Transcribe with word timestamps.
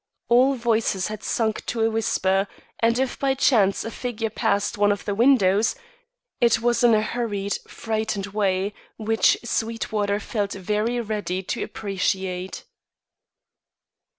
All 0.29 0.55
voices 0.55 1.09
had 1.09 1.21
sunk 1.21 1.63
to 1.67 1.81
a 1.83 1.89
whisper, 1.91 2.47
and 2.79 2.97
if 2.97 3.19
by 3.19 3.35
chance 3.35 3.83
a 3.85 3.91
figure 3.91 4.31
passed 4.31 4.75
one 4.75 4.91
of 4.91 5.05
the 5.05 5.13
windows, 5.13 5.75
it 6.39 6.59
was 6.59 6.83
in 6.83 6.95
a 6.95 7.03
hurried, 7.03 7.59
frightened 7.67 8.25
way, 8.25 8.73
which 8.97 9.37
Sweetwater 9.43 10.19
felt 10.19 10.53
very 10.53 10.99
ready 10.99 11.43
to 11.43 11.61
appreciate. 11.63 12.63